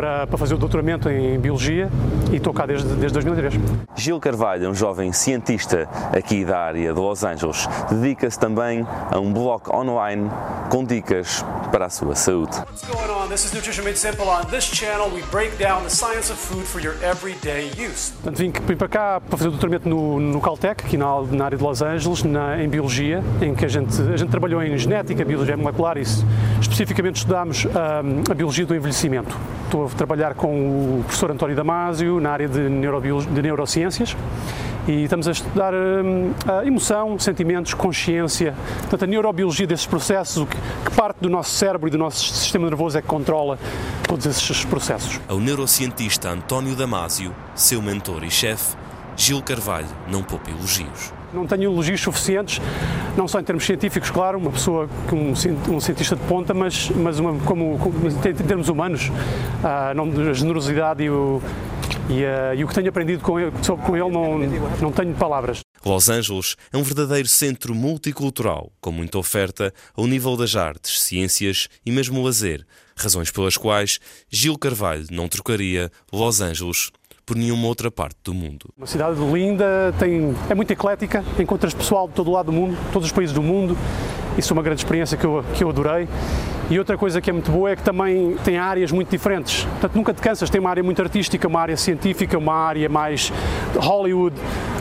[0.00, 1.90] para, para fazer o doutoramento em Biologia
[2.32, 3.54] e estou cá desde, desde 2003.
[3.94, 5.86] Gil Carvalho, um jovem cientista
[6.16, 10.30] aqui da área de Los Angeles, dedica-se também a um blog online
[10.70, 12.56] com dicas para a sua saúde.
[12.56, 13.28] What's going on?
[13.28, 14.24] This is Nutrition Made Simple.
[14.24, 18.12] On this channel we break down the science of food for your everyday use.
[18.22, 21.44] Portanto, vim, vim para cá para fazer o doutoramento no, no Caltech, aqui na, na
[21.44, 24.78] área de Los Angeles, na, em Biologia, em que a gente, a gente trabalhou em
[24.78, 26.24] genética, biologia molecular, isso
[26.60, 27.66] Especificamente estudamos
[28.28, 29.36] a biologia do envelhecimento.
[29.64, 34.16] Estou a trabalhar com o professor António Damasio na área de, de neurociências
[34.86, 40.56] e estamos a estudar hum, a emoção, sentimentos, consciência, portanto a neurobiologia desses processos, que,
[40.84, 43.58] que parte do nosso cérebro e do nosso sistema nervoso é que controla
[44.06, 45.20] todos esses processos.
[45.28, 48.76] Ao neurocientista António Damasio, seu mentor e chefe,
[49.16, 51.12] Gil Carvalho não poupa elogios.
[51.32, 52.60] Não tenho elogios suficientes,
[53.16, 57.18] não só em termos científicos, claro, uma pessoa, um, um cientista de ponta, mas, mas
[57.18, 59.10] uma, como, como, em termos humanos,
[59.62, 61.40] a, a generosidade e o,
[62.08, 64.38] e, uh, e, o que tenho aprendido com ele, sobre com ele não,
[64.80, 65.60] não tenho palavras.
[65.84, 71.68] Los Angeles é um verdadeiro centro multicultural, com muita oferta ao nível das artes, ciências
[71.86, 72.66] e mesmo lazer,
[72.96, 76.90] razões pelas quais Gil Carvalho não trocaria Los Angeles
[77.30, 78.74] por nenhuma outra parte do mundo.
[78.76, 82.76] Uma cidade linda, tem, é muito eclética, encontras pessoal de todo o lado do mundo,
[82.92, 83.78] todos os países do mundo.
[84.36, 86.08] Isso é uma grande experiência que eu, que eu adorei.
[86.68, 89.62] E outra coisa que é muito boa é que também tem áreas muito diferentes.
[89.62, 90.50] Portanto, nunca te cansas.
[90.50, 93.32] Tem uma área muito artística, uma área científica, uma área mais
[93.76, 94.34] Hollywood,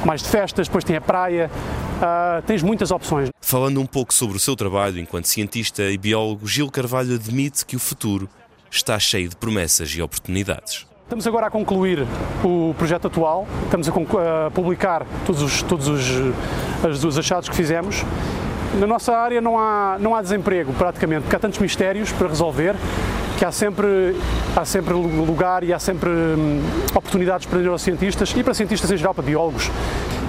[0.03, 1.51] mais de festas, depois tem a praia.
[1.53, 3.29] Uh, tens muitas opções.
[3.39, 7.75] Falando um pouco sobre o seu trabalho enquanto cientista e biólogo, Gil Carvalho admite que
[7.75, 8.27] o futuro
[8.71, 10.88] está cheio de promessas e oportunidades.
[11.09, 12.05] Estamos agora a concluir
[12.43, 18.05] o projeto atual, estamos a, a publicar todos os, todos os, os achados que fizemos
[18.79, 22.75] na nossa área não há, não há desemprego praticamente, porque há tantos mistérios para resolver
[23.39, 24.15] que há sempre,
[24.55, 26.61] há sempre lugar e há sempre hum,
[26.93, 29.71] oportunidades para neurocientistas e para cientistas em geral, para biólogos.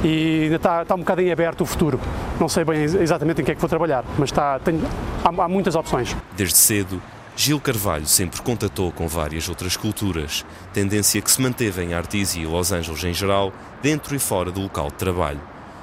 [0.03, 2.01] E ainda está, está um bocado em aberto o futuro.
[2.41, 4.81] Não sei bem exatamente em que é que vou trabalhar, mas está, tenho,
[5.23, 6.17] há, há muitas opções.
[6.35, 7.03] Desde cedo,
[7.41, 12.47] Gil Carvalho sempre contatou com várias outras culturas, tendência que se manteve em Artesia e
[12.47, 13.51] Los Angeles em geral,
[13.83, 15.41] dentro e fora do local de trabalho.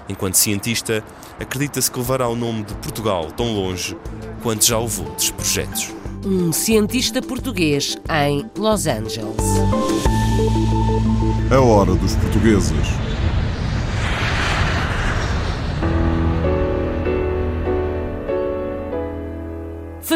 [0.08, 1.04] Enquanto cientista,
[1.40, 3.98] acredita-se que levará o nome de Portugal tão longe
[4.44, 5.92] quanto já levou outros projetos.
[6.24, 9.36] Um cientista português em Los Angeles.
[11.52, 13.07] A hora dos portugueses.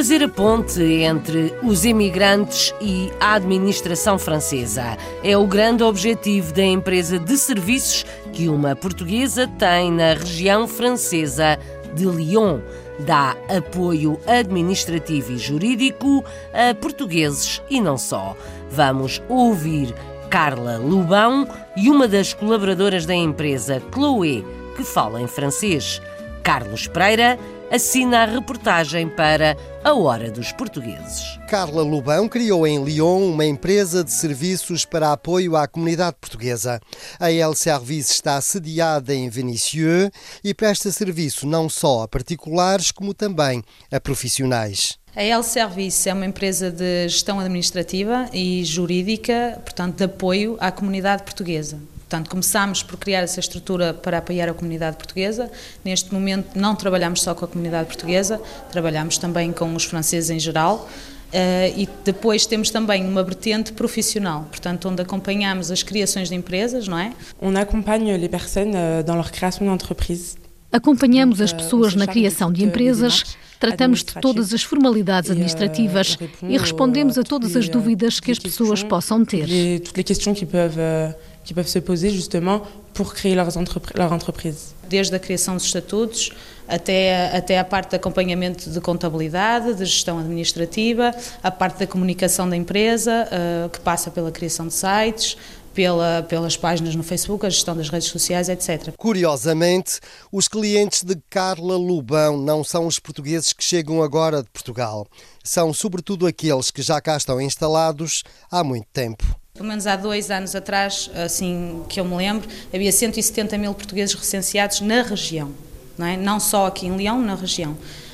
[0.01, 4.97] Fazer a ponte entre os imigrantes e a administração francesa.
[5.23, 11.59] É o grande objetivo da empresa de serviços que uma portuguesa tem na região francesa
[11.93, 12.61] de Lyon.
[13.01, 18.35] Dá apoio administrativo e jurídico a portugueses e não só.
[18.71, 19.93] Vamos ouvir
[20.31, 24.41] Carla Lubão e uma das colaboradoras da empresa, Chloé,
[24.75, 26.01] que fala em francês.
[26.41, 27.37] Carlos Pereira
[27.71, 31.39] assina a reportagem para A Hora dos Portugueses.
[31.47, 36.81] Carla Lubão criou em Lyon uma empresa de serviços para apoio à comunidade portuguesa.
[37.17, 40.11] A El Service está sediada em Vénissieux
[40.43, 44.99] e presta serviço não só a particulares como também a profissionais.
[45.15, 50.71] A El Service é uma empresa de gestão administrativa e jurídica, portanto, de apoio à
[50.71, 51.79] comunidade portuguesa.
[52.11, 55.49] Portanto, começámos por criar essa estrutura para apoiar a comunidade portuguesa.
[55.81, 60.37] Neste momento não trabalhamos só com a comunidade portuguesa, trabalhamos também com os franceses em
[60.37, 60.89] geral.
[61.29, 66.85] Uh, e depois temos também uma vertente profissional, portanto, onde acompanhamos as criações de empresas,
[66.85, 67.13] não é?
[67.41, 70.35] On acompanhe les personnes euh, dans leur création d'entreprise.
[70.69, 76.57] Acompanhamos as pessoas na criação de empresas, tratamos de todas as formalidades euh, administrativas e
[76.57, 79.47] respondemos a todas as dúvidas que as pessoas possam ter.
[79.81, 82.61] Toutes les questions qui peuvent euh, qui peuvent se poser justement
[82.93, 84.73] pour créer leurs entrepri leur entreprise.
[84.89, 86.31] Desde a criação dos estatutos
[86.67, 92.49] até, até a parte de acompanhamento de contabilidade, de gestão administrativa, a parte da comunicação
[92.49, 95.37] da empresa, uh, que passa pela criação de sites,
[95.73, 98.93] pela, pelas páginas no Facebook, a gestão das redes sociais, etc.
[98.97, 99.99] Curiosamente,
[100.31, 105.07] os clientes de Carla Lubão não são os portugueses que chegam agora de Portugal.
[105.43, 109.40] São sobretudo aqueles que já cá estão instalados há muito tempo.
[109.53, 114.15] Pelo menos há dois anos atrás, assim que eu me lembro, havia 170 mil portugueses
[114.15, 115.51] recenseados na região,
[115.97, 116.15] não, é?
[116.15, 117.71] não só aqui em Leão, na região.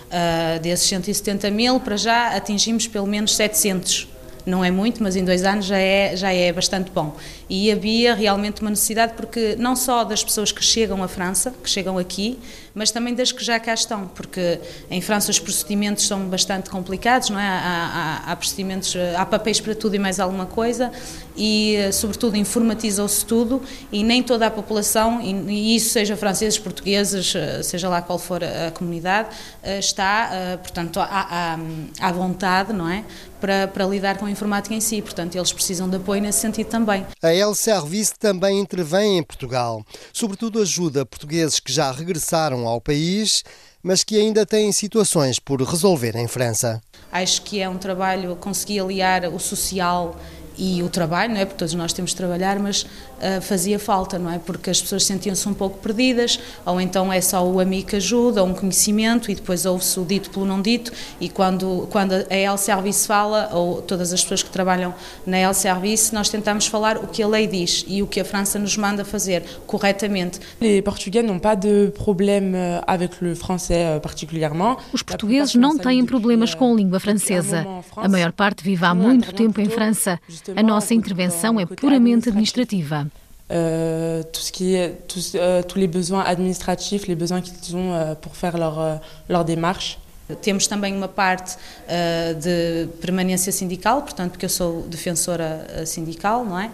[0.08, 4.08] Uh, desses 170 mil, para já atingimos pelo menos 700
[4.48, 7.16] não é muito, mas em dois anos já é, já é bastante bom.
[7.50, 11.70] E havia realmente uma necessidade, porque não só das pessoas que chegam à França, que
[11.70, 12.38] chegam aqui,
[12.74, 14.60] mas também das que já cá estão, porque
[14.92, 17.48] em França os procedimentos são bastante complicados, não é?
[17.48, 20.92] Há, há, há procedimentos, há papéis para tudo e mais alguma coisa,
[21.36, 27.34] e sobretudo informatiza-se tudo, e nem toda a população, e, isso seja franceses, portugueses,
[27.64, 29.30] seja lá qual for a, comunidade,
[29.64, 33.04] eh, está, eh, portanto, à, à, à vontade, não é?
[33.40, 35.00] Para, para, lidar com a informática em si.
[35.00, 37.06] Portanto, eles precisam de apoio nesse sentido também.
[37.22, 39.86] A El Service também intervém em Portugal.
[40.12, 43.44] Sobretudo ajuda portugueses que já regressaram ao país,
[43.84, 46.82] mas que ainda têm situações por resolver em França.
[47.12, 50.18] Acho que é um trabalho conseguir aliar o social
[50.58, 51.46] e o trabalho, não é?
[51.46, 52.86] Porque todos nós temos de trabalhar, mas
[53.18, 54.40] uh, fazia falta, não é?
[54.40, 58.42] Porque as pessoas sentiam-se um pouco perdidas, ou então é só o amigo que ajuda,
[58.44, 62.36] ou um conhecimento, e depois ouve-se o dito pelo não dito, e quando, quando a
[62.36, 64.94] El Service fala, ou todas as pessoas que trabalham
[65.26, 68.26] na El Service, nós tentamos falar o que a lei diz e o que a
[68.26, 70.40] França nos manda fazer corretamente.
[70.62, 72.56] Les Portugais n'ont pas de problème
[72.86, 74.78] avec le français euh, particulièrement.
[74.94, 77.66] Os portugueses não têm problemas com a língua francesa.
[77.96, 80.20] A maior parte vive há muito tempo em França.
[80.56, 83.08] A nossa intervenção é puramente administrativa.
[83.50, 87.94] Euh, tout ce qui est, tous, euh, tous les besoins administratifs, les besoins qu'ils ont
[87.94, 88.96] euh, pour faire leur, euh,
[89.30, 90.00] leur démarche.
[90.42, 96.60] Temos também uma parte uh, de permanência sindical, portanto, porque eu sou defensora sindical, não
[96.60, 96.70] é?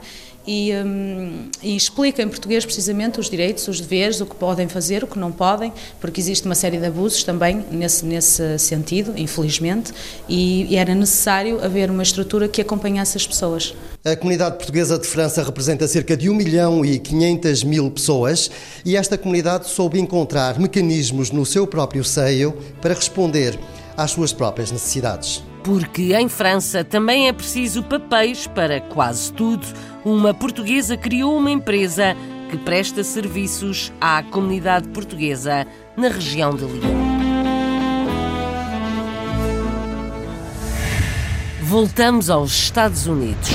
[0.45, 5.03] e, um, e, explica em português precisamente os direitos, os deveres, o que podem fazer,
[5.03, 9.93] o que não podem, porque existe uma série de abusos também nesse, nesse sentido, infelizmente,
[10.27, 13.73] e, e era necessário haver uma estrutura que acompanhasse as pessoas.
[14.05, 18.51] A comunidade portuguesa de França representa cerca de 1 milhão e 500 mil pessoas
[18.83, 22.51] e esta comunidade soube encontrar mecanismos no seu próprio seio
[22.81, 23.57] para responder
[23.95, 25.41] às suas próprias necessidades.
[25.63, 29.65] Porque em França também é preciso papéis para quase tudo
[30.03, 32.13] uma portuguesa criou uma empresa
[32.51, 37.13] que presta serviços à comunidade portuguesa na região de Lyon.
[41.61, 43.49] Voltamos aos Estados Unidos.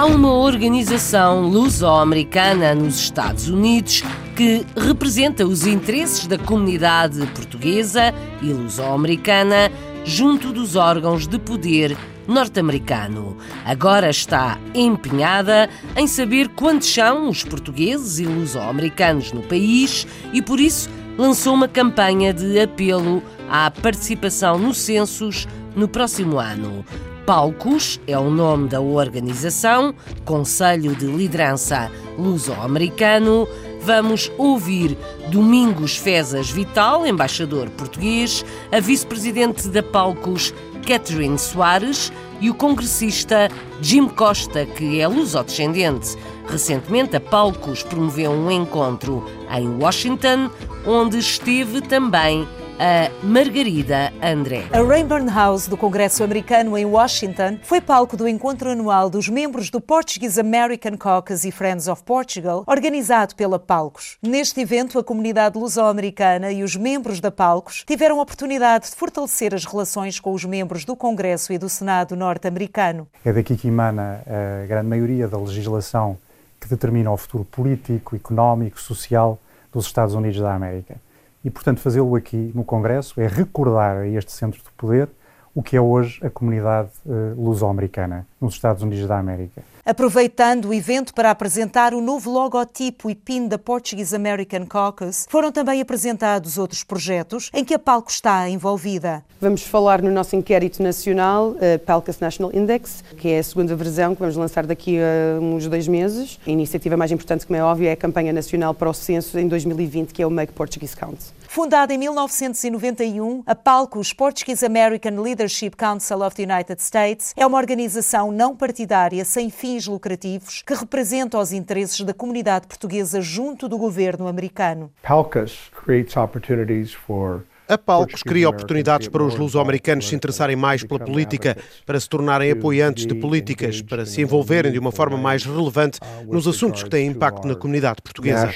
[0.00, 4.02] Há uma organização luso-americana nos Estados Unidos
[4.34, 9.70] que representa os interesses da comunidade portuguesa e luso-americana
[10.02, 13.36] junto dos órgãos de poder norte-americano.
[13.62, 20.58] Agora está empenhada em saber quantos são os portugueses e luso-americanos no país e, por
[20.58, 20.88] isso,
[21.18, 25.46] lançou uma campanha de apelo à participação nos censos
[25.76, 26.86] no próximo ano.
[27.26, 29.94] Palcos é o nome da organização,
[30.24, 33.46] Conselho de Liderança Luso-Americano
[33.82, 34.96] Vamos ouvir
[35.30, 40.52] Domingos Fezas Vital, embaixador português, a vice-presidente da Palcos,
[40.86, 42.12] Catherine Soares,
[42.42, 43.48] e o congressista
[43.80, 46.16] Jim Costa, que é luso-descendente.
[46.46, 50.50] Recentemente, a Palcos promoveu um encontro em Washington,
[50.86, 52.46] onde esteve também
[52.82, 54.64] a Margarida André.
[54.72, 59.68] A Rainbow House do Congresso Americano em Washington foi palco do encontro anual dos membros
[59.68, 64.16] do Portuguese American Caucus e Friends of Portugal, organizado pela Palcos.
[64.22, 69.54] Neste evento, a comunidade luso-americana e os membros da Palcos tiveram a oportunidade de fortalecer
[69.54, 73.06] as relações com os membros do Congresso e do Senado norte-americano.
[73.22, 76.16] É daqui que emana a grande maioria da legislação
[76.58, 79.38] que determina o futuro político, económico, social
[79.70, 80.96] dos Estados Unidos da América.
[81.44, 85.08] E, portanto, fazê-lo aqui no Congresso é recordar a este centro de poder
[85.54, 89.62] o que é hoje a comunidade uh, luso-americana nos Estados Unidos da América.
[89.84, 95.50] Aproveitando o evento para apresentar o novo logotipo e PIN da Portuguese American Caucus, foram
[95.50, 99.24] também apresentados outros projetos em que a Palco está envolvida.
[99.40, 104.14] Vamos falar no nosso inquérito nacional, a Palcos National Index, que é a segunda versão
[104.14, 106.38] que vamos lançar daqui a uns dois meses.
[106.46, 109.48] A iniciativa mais importante, como é óbvio, é a campanha nacional para o censo em
[109.48, 111.18] 2020, que é o Make Portuguese Count.
[111.52, 117.58] Fundada em 1991, a Palcos Portuguese American Leadership Council of the United States é uma
[117.58, 123.78] organização não partidária sem fins lucrativos que representa os interesses da comunidade portuguesa junto do
[123.78, 124.90] governo americano.
[125.02, 130.98] Palcos creates opportunities for a Palcos cria oportunidades para os luso-americanos se interessarem mais pela
[130.98, 131.56] política,
[131.86, 136.48] para se tornarem apoiantes de políticas, para se envolverem de uma forma mais relevante nos
[136.48, 138.52] assuntos que têm impacto na comunidade portuguesa.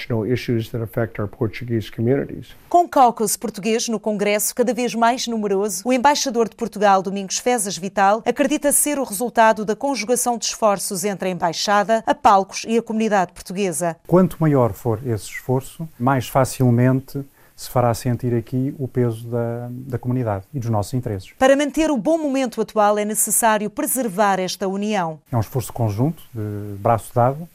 [2.68, 7.38] Com o caucus português no Congresso cada vez mais numeroso, o embaixador de Portugal, Domingos
[7.38, 12.64] Fezas Vital, acredita ser o resultado da conjugação de esforços entre a embaixada, a Palcos
[12.66, 13.96] e a comunidade portuguesa.
[14.08, 17.24] Quanto maior for esse esforço, mais facilmente
[17.56, 21.32] se fará sentir aqui o peso da, da comunidade e dos nossos interesses.
[21.38, 25.20] Para manter o bom momento atual é necessário preservar esta união.
[25.30, 27.48] É um esforço conjunto, de braço dado,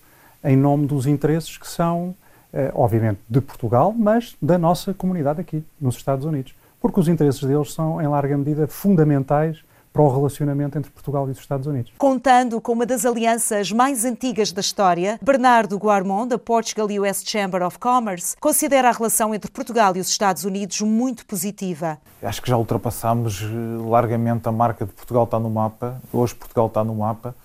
[0.44, 2.16] em nome dos interesses que são,
[2.54, 6.56] eh, obviamente, de Portugal, mas da nossa comunidade aqui, nos Estados Unidos.
[6.80, 9.62] Porque os interesses deles são, em larga medida, fundamentais
[9.92, 11.92] para o relacionamento entre Portugal e os Estados Unidos.
[11.98, 17.64] Contando com uma das alianças mais antigas da história, Bernardo Guarmond, da Portugal US Chamber
[17.64, 21.98] of Commerce, considera a relação entre Portugal e os Estados Unidos muito positiva.
[22.22, 26.02] Acho que já ultrapassámos eh, largamente a marca de Portugal está no mapa.
[26.14, 27.36] Hoje Portugal está no mapa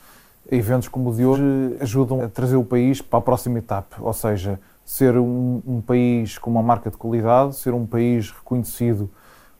[0.50, 1.42] Eventos como o de hoje
[1.80, 6.36] ajudam a trazer o país para a próxima etapa, ou seja, ser um, um país
[6.36, 9.10] com uma marca de qualidade, ser um país reconhecido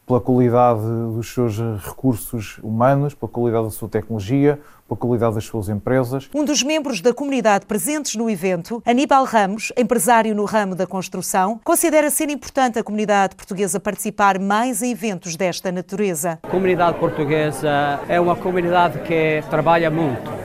[0.07, 0.81] pela qualidade
[1.15, 6.29] dos seus recursos humanos, pela qualidade da sua tecnologia, pela qualidade das suas empresas.
[6.35, 11.61] Um dos membros da comunidade presentes no evento, Aníbal Ramos, empresário no ramo da construção,
[11.65, 16.39] considera ser importante a comunidade portuguesa participar mais em eventos desta natureza.
[16.43, 20.45] A comunidade portuguesa é uma comunidade que trabalha muito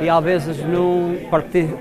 [0.00, 1.16] e às vezes não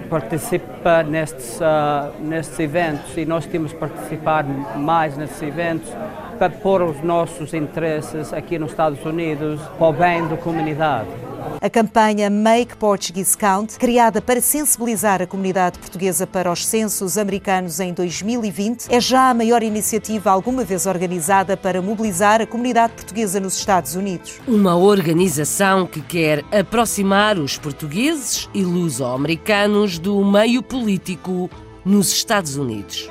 [0.10, 5.90] participa nestes, uh, nestes eventos e nós temos que participar mais nestes eventos
[6.38, 11.10] para pôr os nossos interesses aqui nos Estados Unidos para o bem da comunidade.
[11.62, 17.80] A campanha Make Portuguese Count, criada para sensibilizar a comunidade portuguesa para os censos americanos
[17.80, 23.40] em 2020, é já a maior iniciativa alguma vez organizada para mobilizar a comunidade portuguesa
[23.40, 24.40] nos Estados Unidos.
[24.48, 31.50] Uma organização que quer aproximar os portugueses e luso-americanos do meio político
[31.84, 33.10] nos Estados Unidos.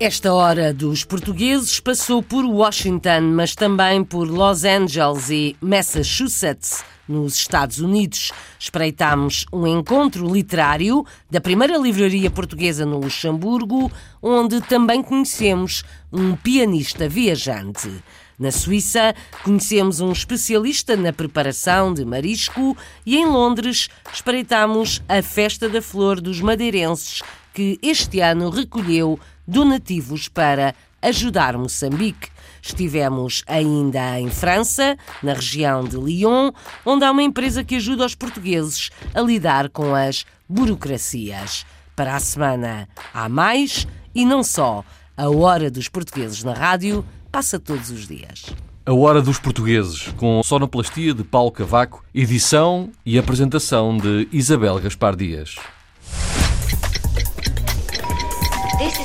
[0.00, 7.34] Esta hora dos portugueses passou por Washington, mas também por Los Angeles e Massachusetts, nos
[7.34, 8.30] Estados Unidos.
[8.60, 13.90] Espreitámos um encontro literário da primeira livraria portuguesa no Luxemburgo,
[14.22, 15.82] onde também conhecemos
[16.12, 17.90] um pianista viajante.
[18.38, 25.68] Na Suíça, conhecemos um especialista na preparação de marisco e em Londres espreitámos a Festa
[25.68, 27.20] da Flor dos Madeirenses,
[27.52, 29.18] que este ano recolheu
[29.48, 32.28] donativos para ajudar Moçambique.
[32.60, 36.52] Estivemos ainda em França, na região de Lyon,
[36.84, 41.64] onde há uma empresa que ajuda os portugueses a lidar com as burocracias.
[41.96, 44.84] Para a semana há mais e não só.
[45.16, 48.46] A Hora dos Portugueses na rádio passa todos os dias.
[48.86, 55.16] A Hora dos Portugueses, com sonoplastia de Paulo Cavaco, edição e apresentação de Isabel Gaspar
[55.16, 55.56] Dias.